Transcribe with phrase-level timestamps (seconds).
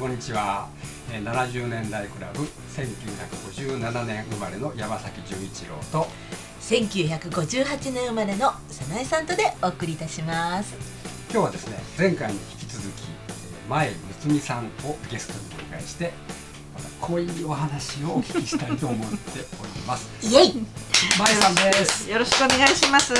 [0.00, 0.66] こんにちは
[1.12, 2.40] えー70年代クラブ
[2.74, 6.06] 1957年生まれの山崎純一郎と
[6.62, 10.74] 1958年生まれの早苗さんとでお送りいたします。
[11.30, 16.12] 今日はですね前回に引き続きえー前睦美さんをゲストにお迎えして
[16.74, 19.16] また濃いお話をお聞きしたいと思って
[19.62, 20.08] おります。
[20.26, 20.66] イエイ！
[21.18, 22.08] 前さんです。
[22.08, 23.12] よろしくお願いします。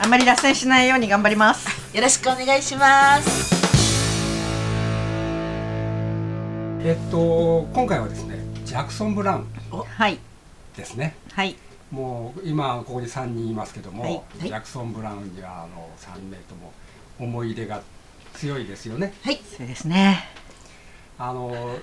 [0.00, 1.68] あんまり脱線しないように頑張ります。
[1.96, 3.61] よろしくお願いします
[6.84, 9.46] えっと今回はですねジャクソン・ブラウン
[9.84, 10.18] はい。
[10.76, 11.56] ですねはい。
[11.90, 16.72] もう今ここに3人いますけども、はいはいジャクソン・ブラウンにはあの3名とも
[17.18, 17.82] 思い入れが
[18.34, 19.12] 強いですよね。
[19.22, 20.24] はいそうですね。
[21.18, 21.78] あの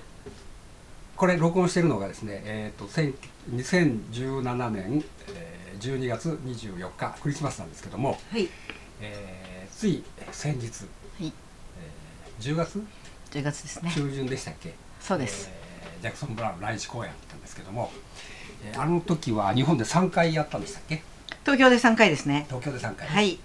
[1.16, 3.14] これ録音してるのがですね、えー、と千
[3.52, 5.04] 2017年、
[5.34, 8.46] えー12月24日クリスマスなんですけども、はい
[9.00, 11.26] えーつい先日、はい。
[11.26, 12.84] えー10月
[13.30, 13.90] ？10月ですね。
[13.94, 14.74] 中旬でしたっけ？
[15.00, 15.50] そうです。
[15.52, 15.60] えー
[16.02, 17.92] ジャクソン・ブラウン来日公演だったんですけども、
[18.64, 21.02] えーあの時は日本で3回やったんでしたっけ？
[21.44, 22.46] 東京で3回ですね。
[22.48, 23.38] 東京で3回、はい。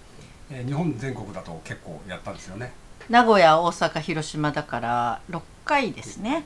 [0.50, 2.72] えー日本全国だと結構やったんですよね
[3.08, 6.44] 名古屋、大阪、広島だから6回ですね。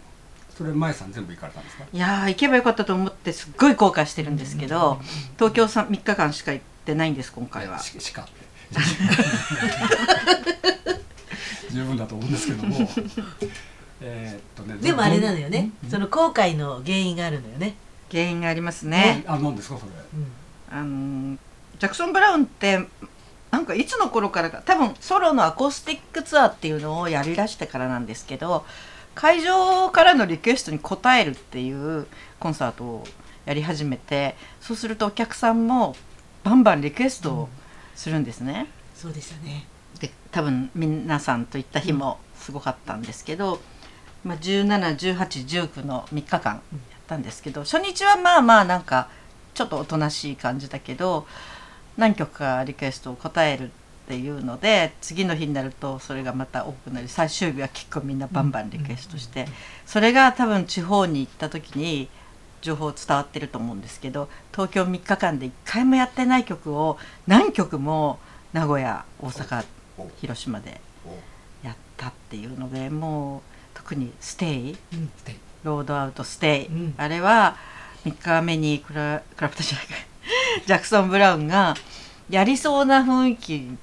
[0.57, 1.85] それ前さん全部行かれたんですか？
[1.93, 5.01] いやー行けばよかったと思ってすっごい後悔してるんですけど、
[5.37, 7.79] 東京 3, 3日間しか行ってないんです今回は。
[7.79, 8.33] ししかって
[11.71, 12.77] 十分だと思うんですけども
[14.01, 15.71] えーっとねでもあれなのよね。
[15.85, 15.91] うん？
[15.91, 17.75] その後悔の原因があるのよね。
[18.11, 19.25] 原因がありますね。
[19.27, 19.93] あ何ですかそれ？
[20.71, 21.39] あのー
[21.79, 22.79] ジャクソン・ブラウンって
[23.51, 28.65] なんかいつの頃からか多分ソロのアコースティックツアーっていうのをやりだしてからなんですけど
[29.15, 32.07] 会場からのリクエストに応えるっていう
[32.39, 33.05] コンサートを
[33.47, 35.97] やり始めてそうするとお客さんも
[36.45, 37.49] バンバンリクエストを
[37.95, 38.67] するんですね。
[38.95, 39.67] そうでしたね。
[39.99, 43.61] で多分皆さんと行った日もすごかったんですけど、
[44.25, 46.63] まあ、171819の3日間やっ
[47.07, 49.09] たんですけど初日はまあまあなんか
[49.55, 51.27] ちょっとおとなしい感じだけど
[51.97, 53.69] 何曲かリクエストを答えるっ
[54.09, 59.47] ていうので次の日になるとそれがまた多くなり最終日は結構みんなバンバンリクエストして
[59.87, 62.09] それが多分地方に行った時に
[62.61, 68.19] 情報伝わってると思うんですけど東京3日間で1回もやってない曲を何曲も
[68.53, 69.65] 名古屋大阪
[69.97, 73.60] お広島でおやったっていうのでもう
[73.91, 75.35] 特に「ステイうんで
[75.65, 76.95] ロードアウトステイ、うん。
[76.97, 77.57] あれは
[78.05, 79.95] 3日目にクラクラプトンじゃないか
[80.65, 81.75] ジャクソン・ブラウンが
[82.31, 83.77] やりそうな雰囲気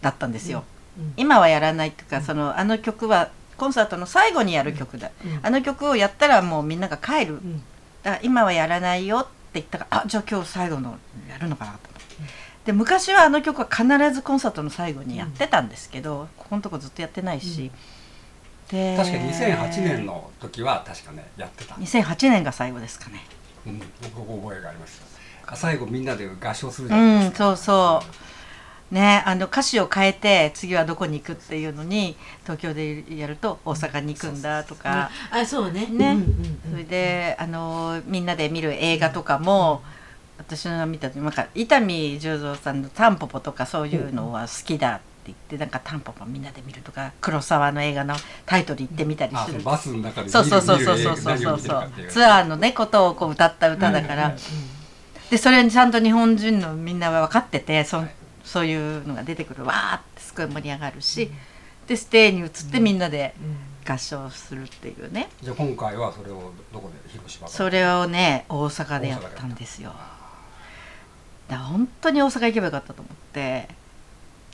[0.00, 0.62] だったんですよ。
[0.96, 1.14] うん。
[1.16, 2.22] 今はやらないっていうか、うん。
[2.22, 5.40] そのあの曲はコンサートの最後にやる曲だ、うん。
[5.42, 7.34] あの曲をやったらもうみんなが帰る。
[7.34, 7.62] うん。
[8.04, 10.96] だから今はやらないよって言ったからあじゃあ今日最後の
[11.28, 12.14] やるのかなと思って、
[12.66, 17.72] で昔はあの曲は必ずコンサートの最後にやってたんですけど、ここのとこずっとやってないし、
[18.70, 23.24] で確かに2008年の時は確かねやってた、2008年が最後ですかね。
[23.66, 23.78] うん、
[24.14, 25.00] 僕覚えがあります。
[25.54, 28.02] 最後みんなで合唱するじうゃないですか、んそうそ
[28.90, 28.94] う。
[28.94, 35.86] ねあの歌詞を変えて次はどこに行くっていうのに東京でやると大阪に行くんだとか、あそうね。
[35.86, 35.86] ね。
[35.88, 39.82] うんうんうんそれであのみんなで見る映画とかも、
[40.38, 41.86] 私の見た時なんか伊丹
[42.18, 49.62] 十三さんの「タンポポ」とかそういうのは好きだって言ってなんかタンポポみんなで見るとか黒沢の映画のタイトル言ってみたりする。
[49.62, 51.16] バスの中でそうそうそうそうそう。
[51.16, 54.36] そうそうツアーのねことをこう歌った歌だから、
[55.30, 58.10] でそれにちゃんと日本人のみんなは分かっててそ,、はい。
[58.44, 59.64] そういうのが出てくる。
[59.64, 61.30] わーってすごい盛り上がるし、
[61.86, 63.56] でステーに移ってみんなでうん。
[63.90, 69.94] 合唱するっていうね、じゃあ今回はそれをどこで広島かそれをね大阪でやったんですよ。
[71.48, 73.66] だから本当に大阪行けばよかったと思って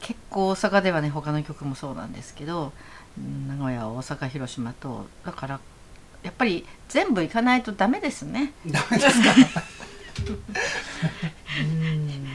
[0.07, 2.73] 結構大阪ではね他の曲もそうなんですけど
[3.19, 5.61] うん名古屋大阪広島とだから
[6.23, 8.53] やっぱり全部行かないとダメですね。
[8.67, 9.31] ダメですか？
[11.61, 12.27] うん。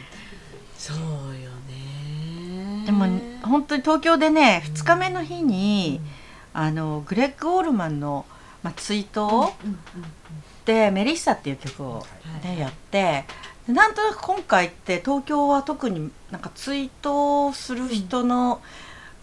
[0.78, 2.86] そうよね。
[2.86, 3.06] でも
[3.44, 6.02] 本当に東京でね2日目の日に
[6.54, 8.26] あのグレッグ・オールマンの、
[8.64, 9.78] まあ、追悼うんうん
[10.66, 12.04] で「メリッサ」っていう曲を、は
[12.44, 12.48] い。
[12.48, 13.26] ね、やってで
[13.70, 18.62] なんとなく今回って東京は特になんか追悼する人の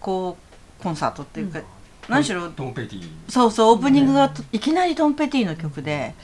[0.01, 0.37] こ
[0.81, 1.61] うコンサートっていうか、
[2.09, 3.09] 何しろドンペティ。
[3.29, 6.15] そうそうオープニングがといきなりトンペティの曲で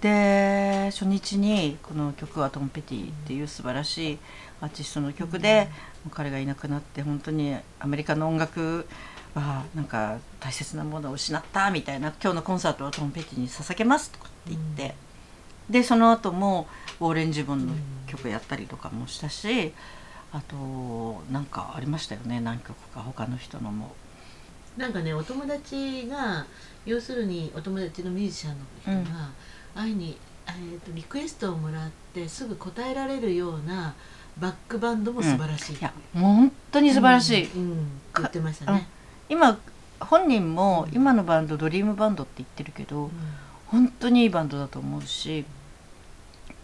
[0.00, 4.18] で初日にこの曲はトンペティっていう素晴らしい
[4.60, 5.68] アーティストの曲で、
[6.12, 8.86] 彼がいなくなって本当にアメリカの音楽
[9.34, 14.94] はなんか大切なものを失ったみたいな今日のコンサートはトンペティに捧げますとかって言って、
[15.68, 16.66] でその後も
[17.00, 17.72] ウォーレン・ジボンの
[18.06, 19.72] 曲やったりとかもしたし
[20.32, 23.94] あとなんかありましたよね何曲か他の人のも。
[24.76, 26.44] なんかねお友達が
[26.84, 29.30] 要するにお友達のミュージシャンの人が
[29.74, 30.18] 会いに、
[30.48, 33.94] えー、とリクエストをもらってすぐ答えられるような
[34.38, 38.88] バックバンドも素晴らしい、いやもう本当に素晴らしい、うんうん言ってましたね、
[39.28, 39.58] 今
[40.00, 43.10] 本人も今のバンドドリームバンドって言ってるけど
[43.74, 45.44] 本当にいいバンドだと思うし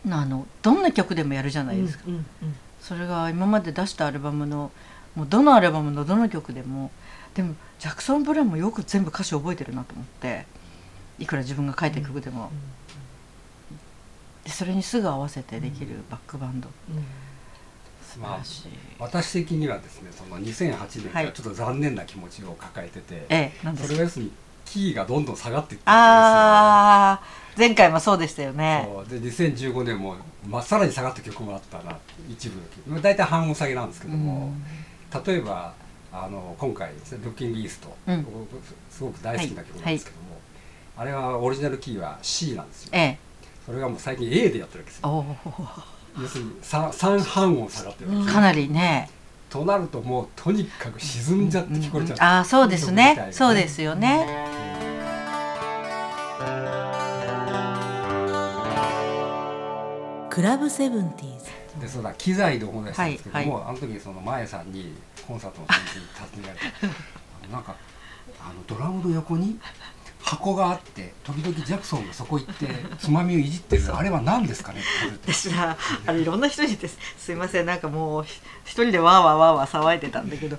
[0.09, 2.27] あのどんな曲でもやるじゃないですか、うんうん
[2.81, 4.71] それが今まで出したアルバムの
[5.15, 6.91] もうどのアルバムのどの曲でも
[7.35, 10.47] でもジャクソン・ブラウンもよく全部歌詞覚えてるなと思って
[11.19, 12.51] いくら自分が書いた曲でも、
[14.45, 16.97] でそれにすぐ合わせてできるバックバンド、うん。
[16.97, 17.05] うん
[18.03, 18.69] 素晴らしい、
[18.99, 21.27] 私的にはですねその2008年かはい。
[21.27, 23.89] らちょっと残念な気持ちを抱えてて、ええなんですか？
[23.89, 24.33] それは要するに
[24.71, 27.23] キーがどんどん下がっていってああ
[27.59, 28.89] 前回もそうでしたよね。
[28.89, 29.09] そう。
[29.09, 31.99] で2015年も、まあ、さらに下がった曲もあったな
[32.31, 34.53] 一部の曲まあ大体半音下げなんですけども、
[35.27, 35.75] 例えば
[36.13, 38.23] あの今回ですね「ルッキングイースト」うん。
[38.23, 40.23] 僕すごく大好きな曲なんですけども、
[40.97, 42.91] あれはオリジナルキーは C なんですよ。
[42.93, 43.19] ええ。
[43.67, 45.25] それがもう最近 A でやってるわけですよ。
[46.21, 48.35] 要するに 3, 3半音下がってるわけですよ。
[48.35, 49.11] かなりね
[49.51, 53.33] となるともうとにかく沈んじゃって聞こえちゃう、ああそうです曲みたいなね。
[53.33, 54.47] そうですよね。
[60.31, 61.51] クラブセブンティーズ。
[61.81, 64.95] でそうだ機材で思い出したんですけども、はあの時にその前さんに
[65.27, 66.67] コンサートの時に訪ねられて
[67.43, 67.77] あのなんか
[68.41, 69.59] あのドラムの横に
[70.31, 72.69] 箱があって時々ジャクソンがそこ行って
[73.01, 74.81] つまみをいじってるあれは何ですかね？
[75.25, 76.99] 私さあれいろんな人にです。
[77.19, 80.57] すいませんなんかもうひ一人でわーわーわーわー騒いでたんだけど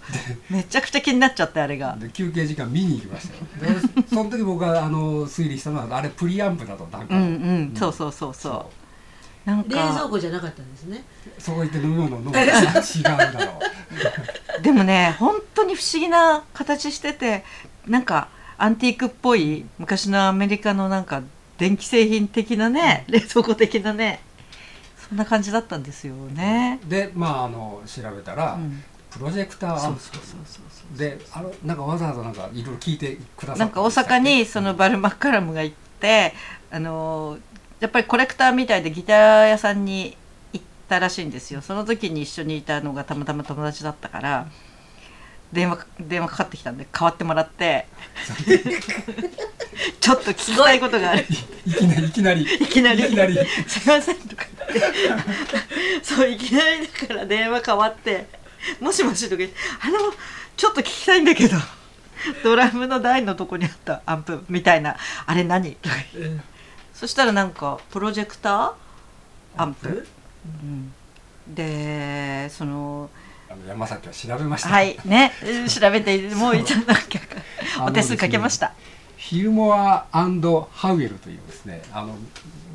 [0.50, 1.96] めちゃくちゃ気になっちゃってあれが。
[1.98, 3.74] で休憩時間見に行きましたよ。
[3.76, 3.80] で
[4.10, 7.74] その時僕があの推理したのはあれプリアンプだとなんか、うんうん。
[7.74, 8.70] そうそうそうそ
[9.46, 9.50] う。
[9.50, 11.06] なん冷蔵か庫じゃなかったんですね。
[11.40, 13.60] そこ行って飲み物を飲む 違うだろ
[14.60, 14.62] う。
[14.62, 17.46] でもね本当に不思議な形してて
[17.88, 18.28] なんか
[18.62, 21.24] アンティークっぽい昔のアメリカのなんか
[21.58, 24.22] 電気製品的なね冷蔵庫的なね
[25.10, 26.80] そんな感じだったんですよね。
[26.88, 28.84] でまああの調べたら、うん。
[29.10, 36.34] プロジェクターそうそうそうそうであのなんかわざわざなんかいろいろ聞いてくださったなんか大阪にそのバルマッカラムが行って
[36.72, 37.38] あの
[37.82, 40.16] やっぱりコレクターみたいでギター屋さんに
[40.54, 41.62] 行ったらしいんですよ。
[41.62, 44.48] その時に一緒にいたのがたまたま友達だったから
[45.54, 47.88] 電話電話かかってきたんで代わってもらって
[50.00, 51.26] ちょっと聞きたいことがある。
[51.66, 52.44] いきなりいきなり。
[52.44, 53.04] いきなり。
[53.04, 53.38] いきなり
[53.68, 56.04] 「すいません」とか言って。
[56.04, 58.28] そういきなりだから電話変わって
[58.80, 60.14] 「もしもし」とか言って「あの
[60.56, 61.58] ちょっと聞きたいんだけど。
[62.44, 64.96] ドラムの台のとこにあったアンプみたいな。
[65.26, 66.42] あれ何?」とか言って。
[66.94, 68.74] そしたらなんかプロジェクター？
[69.58, 70.08] アンプ、
[70.46, 70.94] うん、
[71.48, 73.10] でその
[73.68, 74.98] 山崎は調べました、はい。
[75.06, 75.32] ね。
[75.44, 77.22] うん調べてもういただきゃ
[77.78, 78.74] あのお手数かけました。
[79.18, 82.16] フィルモアハウエルというですねあの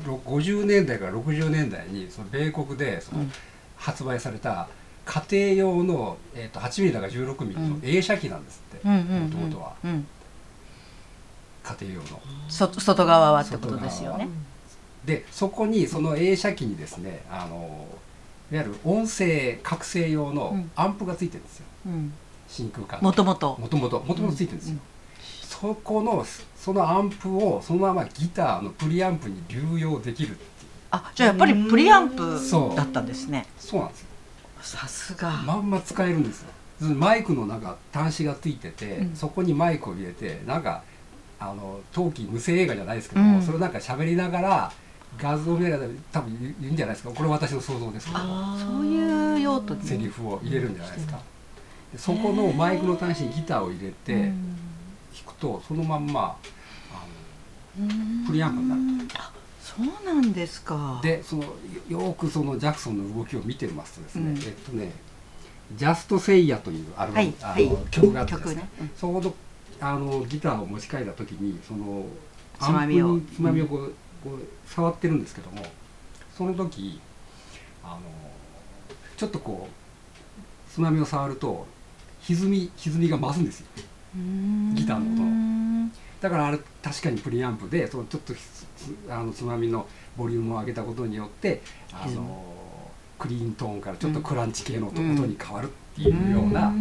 [0.05, 3.31] ろ50年代から60年代にその米国でその、うん。
[3.75, 4.67] 発売された
[5.05, 7.81] 家庭用の、えー、と8ミリだから16ミリのうん。
[7.83, 9.75] 映写機なんですってもともとは。
[9.83, 10.07] うん。
[11.63, 12.21] 家庭用の。
[12.49, 14.27] そ外側はってことですよね。
[15.05, 18.16] でそこにその映写機にですねあのい
[18.55, 20.71] わゆる音声覚醒用のうん。
[20.75, 21.65] アンプがついてるんですよ。
[21.87, 22.13] うん。
[22.47, 22.99] 真空管。
[23.01, 24.81] もともともともともともとついてるんですよ、うん
[25.47, 26.23] そこの
[26.55, 30.69] そのアンプをそのままギターのプリアンプに流用できるっていう。
[30.91, 32.75] あじゃあやっぱりプリアンプそう。
[32.75, 33.45] だったんですね。
[33.57, 34.07] そうなんですよ。
[34.61, 36.49] さすが、まんま使えるんですよ。
[36.93, 39.15] マイクのなんか端子がついてて、うん。
[39.15, 40.83] そこにマイクを入れてなんか
[41.39, 43.43] あの冬季無声映画じゃないですけども、うん。
[43.43, 44.71] それをなんか喋りながら
[45.17, 47.13] 画像見ながら多分言うんじゃないですか。
[47.13, 48.19] これ私の想像ですけど。
[48.19, 48.25] そ
[48.81, 51.19] ういう用途セリフを入れるんじゃないですか。
[51.91, 54.33] でそこのマイクの端子にギターを入れて弾
[55.25, 56.37] くとそのまんま
[56.93, 57.05] あ
[57.79, 60.99] のプリアンプになるあそうなんですか。
[61.03, 61.43] でその
[61.87, 64.37] よくそのジャクソンの動きを見てますとですね、うん。
[64.37, 64.91] えっとね
[65.75, 68.55] 「ジャスト・セイヤ」というアルバム、はいあのはい曲があってですね。
[68.55, 68.69] 曲ね。
[68.81, 68.91] うん。
[68.95, 69.33] そこの
[69.79, 72.05] あのギターを持ち帰った時にその
[72.59, 73.09] つまみを。
[73.09, 73.93] アンプにつまみをこう,、
[74.27, 75.63] こう触ってるんですけども
[76.35, 76.99] その時
[77.83, 78.01] あの
[79.15, 81.65] ちょっとこうつまみを触ると
[82.21, 83.67] 歪み歪みが増すんですよ。
[84.73, 85.23] ギターの音。
[85.23, 88.67] のだからあれ確かにプリアンプでそのちょっとつ
[89.09, 91.61] あのつまみのボリュームを上げたことによって
[91.93, 92.43] あの
[93.17, 96.71] クリーントーンからちょっとクランチ系の音,、に変わるっていうような、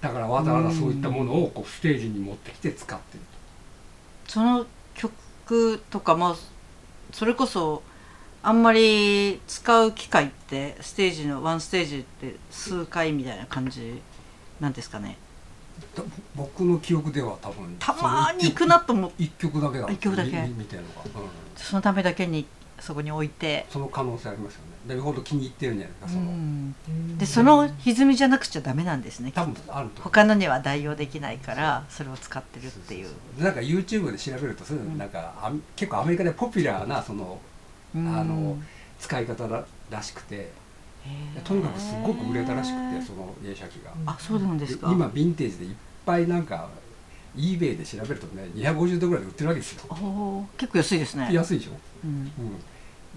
[0.00, 3.24] だからわざわざそういったものをこうステージに持ってきて使ってる
[4.36, 6.36] その曲とかも
[7.10, 7.82] それこそ
[8.42, 14.02] あんまり使う機会ってステージのワンステージって数回みたいな感じ
[14.60, 15.16] なんですかね。
[15.96, 16.02] だ
[16.34, 19.22] 僕の記憶では多分たまーに行くなと思って。
[19.22, 19.88] 一曲だけだ。
[19.90, 20.30] 一曲だけ。
[20.30, 22.44] みみ見てるのが、うん、そのためだけに
[22.80, 24.76] そこに置いて、その可能性ありますよね。
[24.86, 29.32] でよほど気に入ってるんじゃないかその、うん、でその歪みじゃなくちゃダメなんですね。
[29.34, 33.08] 多分あると他のには代用できないからそれを使ってるっていう。
[33.38, 37.40] でなんか YouTube で調べるとそういうのなんか、あ結構アメリカでポピュラーなその
[37.94, 38.16] うん。
[38.16, 38.56] あの
[38.98, 40.50] 使い方ららしくて。
[41.44, 43.92] とにかくすごく売れたらしくてその映写機が。
[44.06, 44.88] あそうなんですか。
[44.88, 46.68] で今ヴィンテージでいっぱいなんか
[47.36, 50.46] eBay で調べるとね250ドルぐらいで売ってるわけですよ。
[50.56, 51.28] 結構安いですね。
[51.32, 51.72] 安いでしょ、
[52.04, 52.10] うん。
[52.20, 52.32] うん、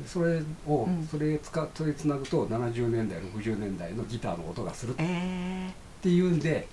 [0.05, 1.07] それを、うん。
[1.07, 5.69] それ使それつなぐと70年代60年代のギターの音がするっえ
[6.01, 6.67] ていうんで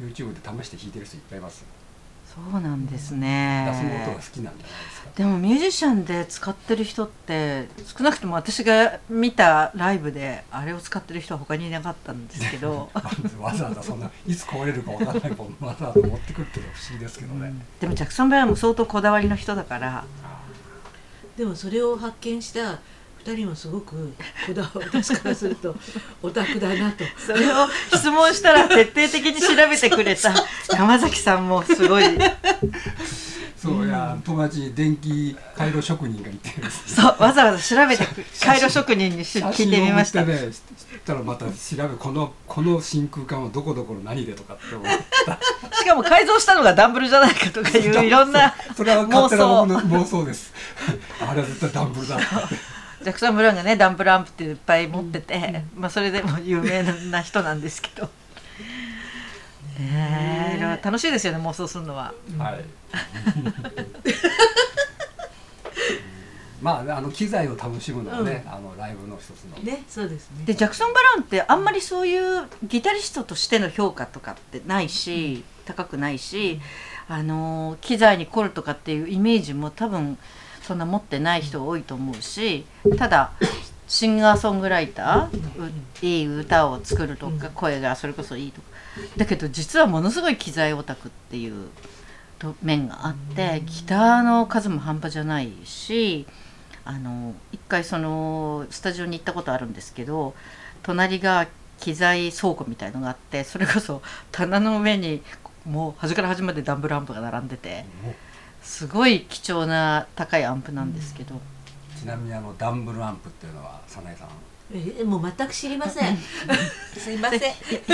[0.00, 1.64] YouTube で試して弾いてる人いっぱいいます
[2.34, 4.56] そうなんですだからその音がね好きなんじゃないで
[4.90, 12.88] すか、でもミュージシャンで使ってる人って少なくとも私が見たライブであれを使ってる人は他にいなかったんですけど。
[13.38, 20.04] わざわざそんないつ壊れるかわからないものわざわざ持ってくるっていうのは不思議ですけどね、でもジャクソン・ブラウンも相当こだわりの人だから。
[21.36, 22.78] でもそれを発見した
[23.24, 24.12] 二人もすごく
[24.46, 25.76] こだわ私からすると
[26.22, 27.04] オタクだなと。
[27.24, 30.34] それを質問したら徹底的に調べてくれた
[30.70, 32.04] 山崎さんもすごい。
[33.56, 36.50] そういや友達に電気回路職人がいて。
[36.84, 40.24] そうわざわざ調べてく回路職人に聞いてみました。
[40.24, 44.88] ね知ったらまた調べこのこの真空管はどこどこの何でとかって思っ
[45.24, 45.76] た。
[45.76, 50.52] しかも改造したのがダンブルじゃないかとかいういろんなそれは勝手な妄想僕の妄想です。
[51.20, 52.24] あれは絶対ダンブルだって
[53.02, 58.08] ジャクソン・ブラウンがねダンブルアンプっていっぱい持ってて、まあ、それでも有名な人なんですけど。
[59.78, 62.12] ねえ楽しいですよね妄想するのは。
[62.38, 62.64] はい。
[66.60, 70.44] まああの機材を楽しむのはね、あのライブの一つの、ねそうですね。
[70.44, 76.60] でジャクソン・ブラウンってあんまりそういうギタリストとしての評価とかってないし、高くないし、
[77.08, 80.18] あの機材に凝るとかっていうイメージも多分
[80.62, 82.64] そんな持ってない人多いと思うし
[82.96, 83.32] ただ
[83.88, 88.68] シンガーソングライター、ういい歌を作るとか、声がそれこそいいとか。
[89.16, 91.68] だけど実はものすごい機材オタクっていう
[92.38, 96.26] と面があってギターの数も半端じゃないし
[96.84, 100.34] あの一回そのスタジオに行ったことあるんですけど
[100.82, 101.46] 隣が
[101.78, 105.22] 機材倉庫みたいのがあってそれこそ棚の上に
[105.64, 107.84] もう端から端までダンブルアンプが並んでて
[108.62, 111.40] すごい貴重な高いアンプなんですけど、
[111.98, 114.28] ちなみにあのダンブルアンプっていうのは早苗さん。
[114.74, 116.16] えもう全く知りません。
[116.96, 117.40] すいません。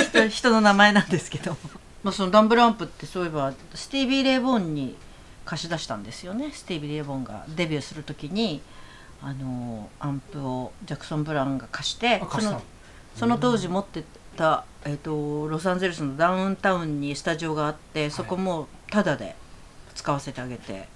[0.05, 1.57] 人人の名前なんですけど。
[2.05, 4.97] まあそのダンブルアンプってそういえばスティービー・レイ・ボーンに
[5.45, 6.53] 貸し出したんですよね。
[6.53, 8.63] スティービー・レイ・ボーンがデビューする時に
[9.21, 12.63] あのアンプをジャクソン・ブラウンが貸してそあ貸したの？
[13.17, 14.05] その当時持って
[14.37, 19.35] た、えっとロサンゼルスのダウンタウンにスタジオがあってそこもタダで
[19.99, 20.87] 使わせてあげて、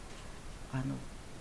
[0.73, 0.94] あの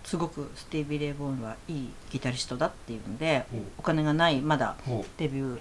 [0.04, 3.46] すごくスティービー・レイ・ボーンはいいギタリストだっていうんで
[3.78, 5.60] お金がないまだほデビュー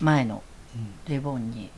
[0.00, 0.42] 前の
[1.06, 1.68] うレイ・ボーンに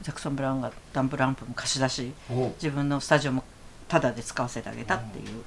[0.00, 2.12] ジャクソン・ブラウンがダンブルアンプも貸し出し
[2.54, 3.44] 自分のスタジオも
[3.88, 5.42] タダで使わせてあげたっていう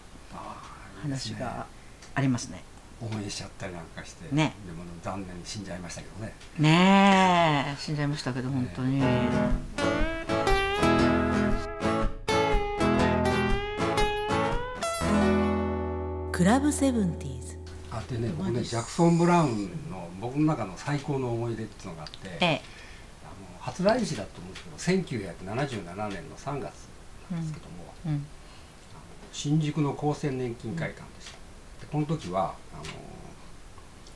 [1.01, 1.65] 話が
[2.13, 2.63] ありますね。
[3.01, 4.53] 応援しちゃったりなんかしてね。
[4.67, 6.33] でも残念に死んじゃいましたけどね。
[6.59, 7.81] ねえ。
[7.81, 9.01] 死んじゃいましたけど本当に。
[16.41, 17.55] クラブセブンティーズ
[17.91, 22.61] あでね僕ねジャクソン・ブラウンの僕の中の最高の思い出っていうのがあってええ。
[23.23, 26.73] あの初来日だと思うんですけど1977年の3月
[27.29, 28.25] なんですけども、うん。
[29.31, 31.37] 新宿の厚生年金会館でした、で
[31.91, 32.83] この時はあの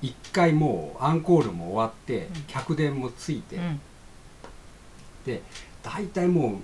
[0.01, 3.79] 1回もうアンコールも終わって、客電もついて、うん。
[5.27, 5.43] で
[5.83, 6.55] 大体もう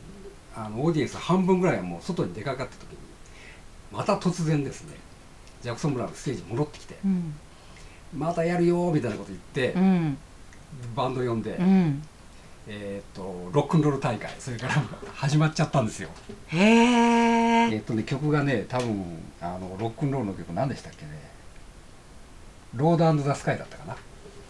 [0.56, 2.98] あのオーディエンス半分ぐらいはもう外に出かかった時に
[3.91, 5.11] また突然ですね
[5.62, 7.34] ジャクソン・ブラウンがステージに戻ってきてうん
[8.18, 10.18] 「またやるよ」みたいなこと言って、うん。
[10.96, 12.03] バンド呼んで、うん。
[12.68, 14.74] えー、とロックンロール大会それから
[15.13, 16.10] 始まっちゃったんですよ。
[16.48, 19.03] へええっとね曲がね多分
[19.41, 21.12] あのロックンロールの曲何でしたっけね。
[22.75, 23.96] ロードアンドザスカイだったかな。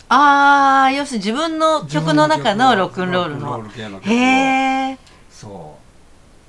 [0.10, 3.64] ああ要するに自分の曲の中のロックンロールの。
[4.02, 4.98] へえ
[5.32, 5.78] そ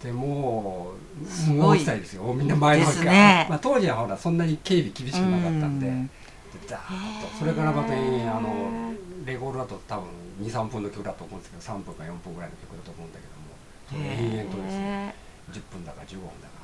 [0.00, 0.04] う。
[0.04, 1.56] でもうすごい。
[1.58, 2.22] もうしたいですよ。
[2.34, 3.46] みんな前の方ね。
[3.48, 5.86] まあ、当時はほらそんなに警備厳しくなかったんで。
[5.86, 6.06] うん。
[6.06, 6.12] で
[6.68, 7.38] ダーッと。
[7.38, 8.92] それからまた延々あの
[9.24, 10.04] レコードだと多分
[10.42, 13.42] 23分の曲だと思うんですけど3分か4分ぐらいの曲だと思うんだけども。
[13.88, 15.14] それ延々とですね
[15.50, 16.62] へ10分だか15分だか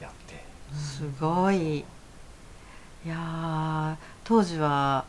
[0.00, 0.34] やって。
[0.34, 0.44] え
[0.74, 1.78] すごい。
[3.04, 5.04] いやー当時は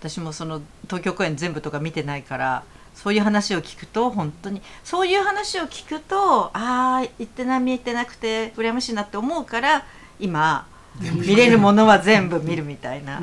[0.00, 4.62] 私もその東京公演全部とか見てないからそういう話を聞くと本当に。
[4.84, 9.84] そういう話を聞くとああ行ってない見えてなくて羨ましいなって思うから
[10.18, 10.66] 今
[11.00, 13.22] 見れるものは全部見るみたいな、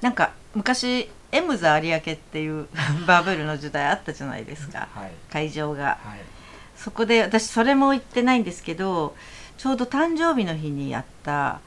[0.00, 2.68] なんか昔エムズ有明っていう
[3.06, 4.88] バブルの時代あったじゃないですか。
[4.94, 5.12] はい。
[5.32, 5.98] 会場が。
[6.04, 6.34] はい。
[6.76, 9.14] そこで私それも行ってないんですけど
[9.56, 11.60] ちょうど誕生日の日にやった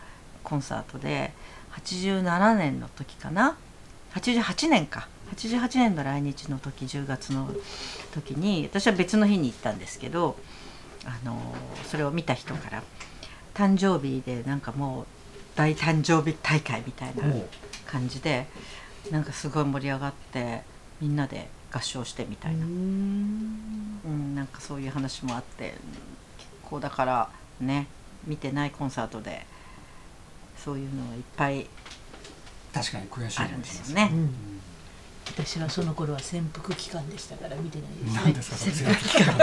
[0.43, 1.33] コンサートで
[1.85, 3.57] 87年の時かな
[4.13, 7.49] ？88年か88年の来日の時10月の
[8.13, 10.35] 時に私は別の日に行ったんですけど
[11.05, 12.83] あのそれを見た人から
[13.53, 15.05] 誕生日でなんかもう
[15.55, 17.23] 大誕生日大会みたいな
[17.85, 18.47] 感じで
[19.11, 20.63] なんかすごい盛り上がって
[20.99, 22.65] みんなで合唱してみたいな。
[22.65, 24.01] う、ん。
[24.05, 25.75] うん、なんかそういう話もあって
[26.37, 27.29] 結構だから
[27.59, 27.87] ね
[28.25, 29.45] 見てないコンサートで
[30.57, 31.67] そういうのはいっぱい
[32.73, 34.09] 確かに悔しいあるんですよね。
[34.11, 34.56] うん
[35.33, 37.85] 私はその頃は潜伏期間でしたから見てな
[38.29, 38.71] いですね。
[38.71, 39.37] 潜伏期間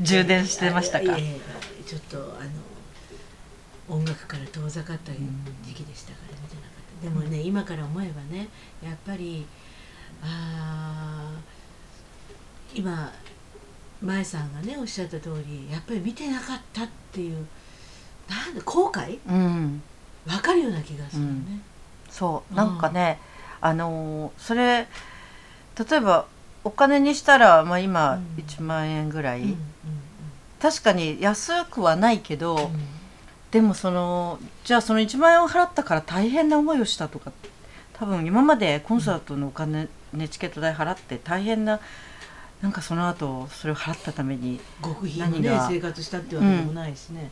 [0.00, 1.04] 充電してましたか？
[1.06, 2.44] ちょっとあ
[3.90, 7.08] の音楽から遠ざかった時期でしたから見てなかった。
[7.08, 8.48] でもね今から思えばね
[8.82, 9.46] やっぱり
[10.22, 13.12] あー今
[14.02, 17.46] 舞さんがねおっしゃった通りやっぱり見てなかったっていう
[18.28, 19.18] なんで後悔？
[19.26, 19.82] うん、
[20.26, 21.60] わかるような気がするね、
[22.08, 22.54] そう。
[22.54, 23.18] なんかね、
[23.60, 24.88] あのーそれ
[25.90, 26.26] 例えば
[26.62, 28.44] お金にしたら、まあ、今うん。
[28.44, 29.58] 1万円ぐらい、うんうん
[30.60, 32.62] 確かに安くはないけど、うん。
[32.64, 32.70] うん
[33.50, 37.32] でもそのじゃあその1万円を払ったから大変な思いをしたとか
[37.94, 41.80] 多分今までコンサートのお金、ね、チケット代払って大変な
[42.62, 47.30] なんかその後それを払ったために極秘のね何が生活したってわけでもないしね、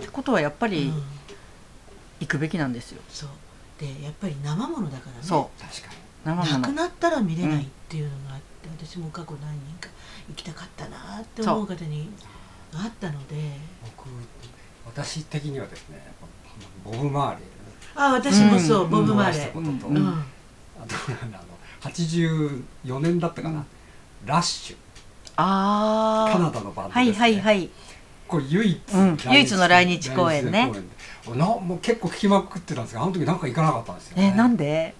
[0.00, 1.02] ってことはやっぱりうん。
[2.20, 3.00] 行くべきなんですよ。
[3.08, 3.30] そう
[3.80, 5.18] でやっぱり生ものだからね。
[5.22, 5.96] そ確かに。
[5.96, 6.58] う生もの。
[6.58, 9.88] なくなったら見れないっていうのがあって、私も過去何人か
[10.28, 12.10] 行きたかったなって思う方に
[12.74, 13.36] あったので。
[13.82, 14.08] 僕
[14.86, 16.12] 私的にはですね
[16.84, 17.40] ボブ・マーレー。
[17.94, 19.96] あ私もそう、うんボブ・マーレー、したことと、うん。
[19.96, 20.24] うん
[20.82, 21.40] あとあの
[21.82, 23.66] 84年だったかな、うん
[24.26, 24.76] ラッシュ。
[25.36, 27.20] ああカナダのバンドはいです、ね。
[27.20, 27.70] はいはい
[28.28, 30.70] これ唯一、唯一の来日公演ね
[31.36, 34.94] なもう結構聞きまくってたんですけどあの時なんか行かなかったんですよ、ね、えなんで？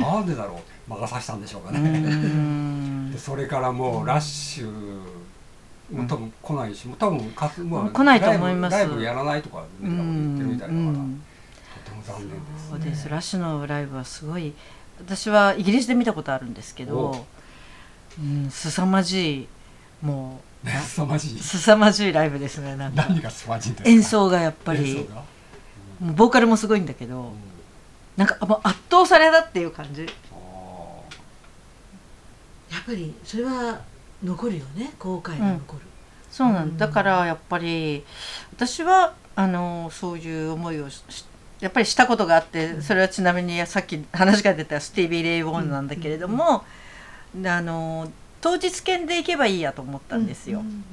[0.00, 0.90] なんでだろう。
[0.90, 3.12] 魔が差したんでしょうかうね、ん。
[3.12, 4.70] でそれからもうラッシュ
[5.92, 8.76] も多分来ないし、もう多分かす、まあ、来ないと思います。
[8.76, 11.22] ライブやらないとか、ね、う言ってるみたいだから、ん
[11.84, 13.08] とても残念ですそうです。
[13.08, 14.54] ラッシュのライブはすごい
[15.00, 17.26] 私はイギリスで見たことあるんですけどお、
[18.20, 19.48] うん、凄まじい
[20.02, 20.66] もう。
[20.66, 21.38] ね 凄まじい。
[21.40, 23.06] 凄まじいライブですねなんか。
[23.08, 23.90] 何が凄まじいんですか？
[23.90, 25.06] 演奏がやっぱり
[26.00, 27.32] もうボーカルもすごいんだけど
[28.16, 30.06] なんかもう圧倒されたっていう感じ。
[30.32, 30.36] あ
[32.70, 33.80] やっぱりそれは
[34.22, 35.82] 残るよね後悔が残る、
[36.30, 36.76] そうなんうん。
[36.76, 38.04] だからやっぱり
[38.56, 41.02] 私はあのそういう思いをし
[41.60, 46.64] やっぱりしたことがあってそれはちなみにさっき話が出たスティービー・レイ・ウォーンなんだけれども、
[47.44, 50.84] あの当日券で行けばいいやと思ったんですよ、うんうん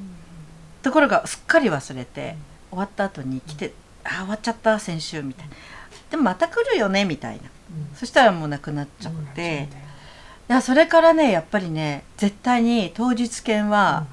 [0.85, 2.35] ところがすっかり忘れて、
[2.69, 3.73] 終わった後に来て
[4.05, 5.53] 「あー終わっちゃった先週」みたいな
[6.11, 7.41] 「でもまた来るよね」みたいな。
[7.43, 7.95] うん。
[7.95, 9.67] そしたらもうなくなっちゃって、
[10.49, 14.05] いやそれからねやっぱりね絶対に当日券は、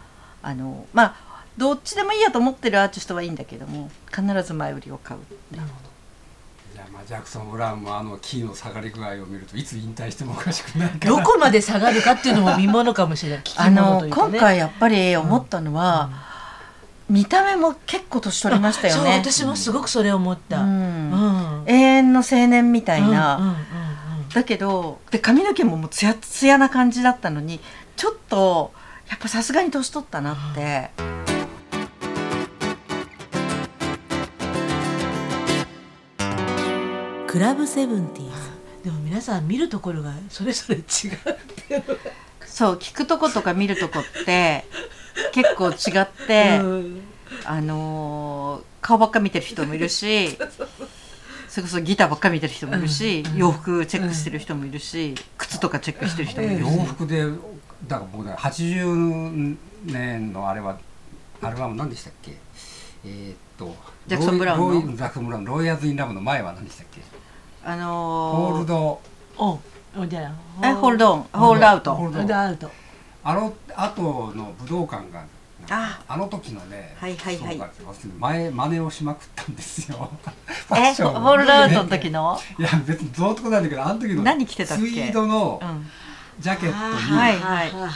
[0.42, 5.20] あのまあどっちでもいいやと思ってるアーティストはいいんだけども必ず前売りを買う
[5.54, 5.92] なるほど。
[6.74, 11.10] じゃあまあジャクソン・ブラウンもあのキーの下がり具合を見るといつ引退してもおかしくないから。
[11.10, 13.40] どこまで下がるかっていうのも見ものかもしれない。
[13.40, 14.30] 聞きあの物というかね。
[14.30, 16.31] 今回やっぱり思ったのは、
[17.08, 19.00] 見た目も結構年取りましたよね。
[19.00, 21.10] そう私もすごくそれ思った、ううん。
[21.10, 23.56] ん永遠の青年みたいな、うんうんうん
[24.32, 27.60] だけどで髪の毛ももうツヤツヤな感じだったのに
[27.96, 28.72] ちょっと
[29.10, 30.90] やっぱさすがに年取ったなって、
[37.26, 38.34] クラブセブンティーズ。
[38.84, 40.84] でも皆さん見るところがそれぞれ違うっ
[41.66, 42.00] ていうのが。
[42.46, 44.64] そう聞くとことか見るとこって
[45.32, 47.02] 結構違って、うん。
[47.44, 50.36] あのー顔ばっか見てる人もいるし
[51.48, 53.36] それこそギターばっか見てる人もいるし、うん。
[53.36, 57.24] 洋服チェックしてる人もいるし、靴とかチェックしてる人もいるし、洋服で
[57.86, 60.78] だから僕ね80年のあれは
[61.40, 62.32] アルバム何でしたっけ？
[63.04, 63.74] えーっと
[64.06, 64.96] ジャクソンブラウンの？
[64.96, 67.00] ジャクソン・ブラウンロイヤーズ・イン・ラブの前は何でしたっけ？
[67.64, 69.00] あホのーールド。
[69.38, 69.60] お
[69.98, 70.68] おじゃあ。
[70.68, 71.22] えホールドオン。
[71.32, 71.94] ホールアウト。
[71.94, 72.70] ホールドホールドアウト
[73.24, 75.24] あの後の武道館が
[75.70, 76.00] あ。
[76.08, 77.60] あの時のね、はいはいはい。
[78.18, 80.10] 前真似をしまくったんですよ。
[80.46, 81.20] ファえッションを。
[81.20, 84.82] ホールドアウトの時の、いや別にどうとこなんだけどあの時の何着てたっけ？
[84.82, 85.86] ツイードのうん、
[86.40, 86.82] ジャケットに
[87.16, 87.86] はいはい下は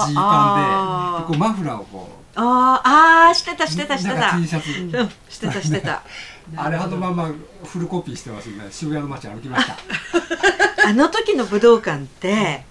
[0.00, 2.16] はジーパンででこうマフラーをこう。
[2.38, 4.36] あーあーしてたしてたしてた。
[4.36, 4.70] T シャツ。
[4.98, 6.02] うんしてた してた。
[6.54, 7.30] あれあのまま
[7.64, 9.76] フルコピーしてますんで渋谷の街歩きました。
[10.86, 12.64] あの時の武道館って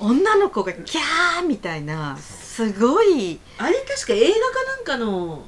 [0.00, 3.38] 女の子がキャーみたいなすごい。
[3.58, 5.46] あれ確か映画かなんかの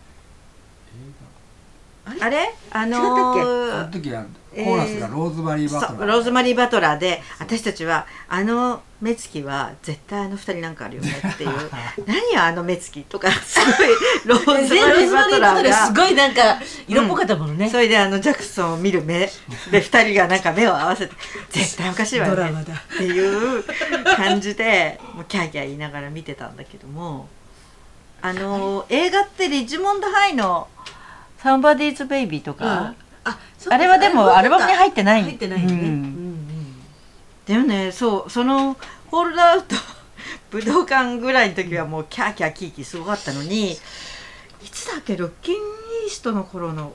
[2.21, 2.55] あれ？
[2.71, 11.51] あのあのー時はコーラスがローズマリー・バトそうラーローズマリー・バトラーで私たちはあの目つきは絶対あの二人なんかあるよねっていう。
[12.07, 13.89] 何よあの目つきとかすごい
[14.27, 15.87] ローズマリー・バトラーが。
[15.87, 19.21] すごいなんか色っぽかったものね、それであのジャクソンを見る目
[19.71, 21.15] で二人がなんか目を合わせて
[21.51, 23.65] 絶対おかしいわよねっていう
[24.17, 27.29] 感じでもうキャーキャー言いながら見てたんだけども
[28.21, 30.69] あの映画ってリッジモンド・ハイの
[31.43, 35.23] 「サンバディーズ・ベイビー」とか、ああれはでもアルバムに入ってない。
[35.23, 36.81] 入ってないね、うん。
[37.47, 38.77] でもねそうその
[39.11, 39.75] ホールドアウト
[40.51, 43.77] 武道館ぐらいの時はもうキャーキャーキーキーすごかったのにい
[44.71, 46.95] つだっけロッキンイーストの頃の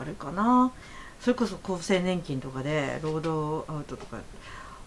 [0.00, 0.72] あれかな？
[1.20, 4.18] それこそ厚生年金とかでロードアウトとか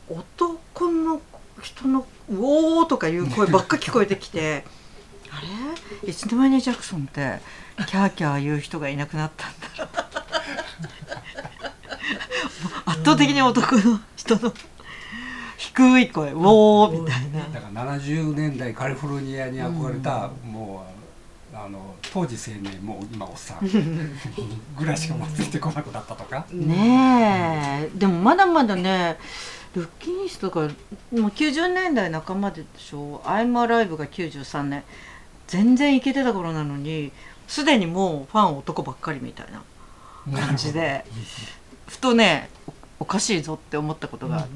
[0.10, 1.22] 男の
[1.62, 4.66] 人の「うおー」とかいう声ばっか聞こえてきて
[5.32, 5.42] あ
[6.06, 6.10] れ？
[6.10, 7.40] いつの間にジャクソンって
[7.88, 9.90] キャーキャー言う人がいなくなったんだろう。
[12.90, 14.54] 圧倒的に男の人の
[15.58, 17.40] 低い声「ウォー」みたいな。
[17.54, 20.86] だから70年代カリフォルニアに憧れた、も
[21.54, 23.60] うあの当時青年もう今おっさん
[24.78, 26.46] ぐらいしかついてこなくなったとか。
[26.52, 27.98] ねえ。
[27.98, 29.18] でもまだまだね
[29.76, 30.70] ルッキーニスとかもう
[31.28, 34.84] 90年代半ばでしょ「アイムアライブ」が93年
[35.48, 37.12] 全然イケてた頃なのに
[37.48, 39.64] すでにもうファン男ばっかりみたいな
[40.40, 41.06] 感じで
[41.88, 44.48] ふとねおおかしいぞって思ったことが、うんうん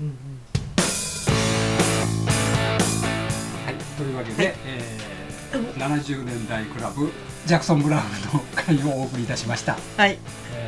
[3.65, 5.11] はい、というわけで、えー
[5.51, 7.11] 70年代クラブ
[7.45, 10.17] ジャクソン・ブラウンの会をお送りいたしました、はい。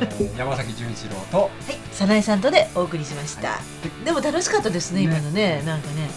[0.04, 1.50] ー山崎純一郎とはい、
[1.92, 3.58] 早苗さんとでお送りしました、は
[4.04, 5.04] でも楽しかったですねね。
[5.04, 6.10] 今のねなんかね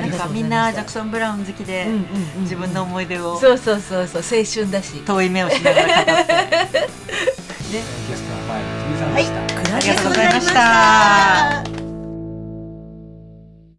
[0.00, 1.86] なんかみんなジャクソン・ブラウン好きで、
[2.40, 5.00] 自分の思い出をそうそうそうそう青春だし。
[5.04, 6.12] 遠い目をしながら語って。
[6.12, 6.88] え
[7.70, 7.80] ーゲ
[8.16, 11.79] ストは前野君さんでした、はいありがとうございました